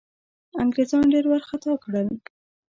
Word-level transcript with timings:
انګرېزان 0.61 1.03
ډېر 1.13 1.25
وارخطا 1.27 1.73
کړل. 1.83 2.07